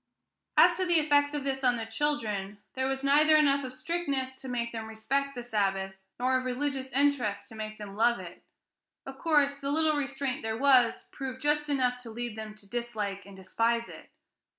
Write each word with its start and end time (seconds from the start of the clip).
As 0.57 0.77
to 0.77 0.85
the 0.87 0.97
effects 0.99 1.35
of 1.35 1.43
this 1.43 1.63
on 1.63 1.77
the 1.77 1.85
children, 1.85 2.57
there 2.73 2.87
was 2.87 3.03
neither 3.03 3.35
enough 3.35 3.63
of 3.63 3.75
strictness 3.75 4.41
to 4.41 4.47
make 4.49 4.71
them 4.71 4.87
respect 4.87 5.35
the 5.35 5.43
Sabbath, 5.43 5.93
nor 6.19 6.35
of 6.39 6.45
religious 6.45 6.89
interest 6.91 7.47
to 7.49 7.55
make 7.55 7.77
them 7.77 7.95
love 7.95 8.19
it; 8.19 8.43
of 9.05 9.19
course, 9.19 9.57
the 9.57 9.69
little 9.69 9.95
restraint 9.95 10.41
there 10.41 10.57
was 10.57 11.07
proved 11.11 11.39
just 11.43 11.69
enough 11.69 11.99
to 11.99 12.09
lead 12.09 12.35
them 12.35 12.55
to 12.55 12.67
dislike 12.67 13.27
and 13.27 13.35
despise 13.37 13.87
it. 13.89 14.09